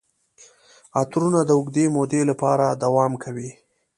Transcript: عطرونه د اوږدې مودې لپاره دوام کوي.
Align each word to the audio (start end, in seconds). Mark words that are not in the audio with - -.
عطرونه 0.99 1.39
د 1.45 1.49
اوږدې 1.57 1.85
مودې 1.95 2.21
لپاره 2.29 2.65
دوام 2.83 3.11
کوي. 3.23 3.49